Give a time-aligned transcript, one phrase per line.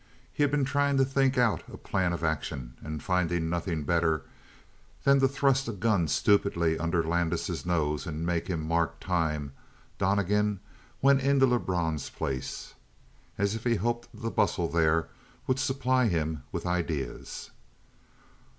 [0.33, 4.23] He had been trying to think out a plan of action, and finding nothing better
[5.03, 9.51] than to thrust a gun stupidly under Landis' nose and make him mark time,
[9.99, 10.59] Donnegan
[11.03, 12.73] went into Lebrun's place.
[13.37, 15.07] As if he hoped the bustle there
[15.45, 17.51] would supply him with ideas.